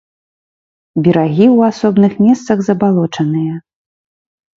Берагі 1.07 1.45
ў 1.55 1.67
асобных 1.73 2.13
месцах 2.29 2.57
забалочаныя. 2.69 3.53